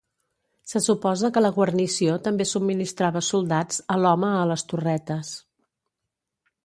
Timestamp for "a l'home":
3.97-4.33